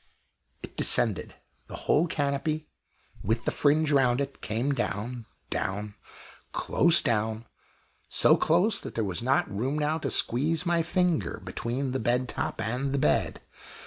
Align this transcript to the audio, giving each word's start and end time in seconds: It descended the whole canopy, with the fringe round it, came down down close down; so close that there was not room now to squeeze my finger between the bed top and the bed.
It 0.63 0.75
descended 0.75 1.35
the 1.67 1.75
whole 1.85 2.07
canopy, 2.07 2.67
with 3.21 3.45
the 3.45 3.51
fringe 3.51 3.91
round 3.91 4.19
it, 4.19 4.41
came 4.41 4.73
down 4.73 5.27
down 5.51 5.93
close 6.53 7.03
down; 7.03 7.45
so 8.09 8.35
close 8.35 8.81
that 8.81 8.95
there 8.95 9.03
was 9.03 9.21
not 9.21 9.47
room 9.55 9.77
now 9.77 9.99
to 9.99 10.09
squeeze 10.09 10.65
my 10.65 10.81
finger 10.81 11.39
between 11.45 11.91
the 11.91 11.99
bed 11.99 12.27
top 12.27 12.59
and 12.59 12.93
the 12.93 12.97
bed. 12.97 13.41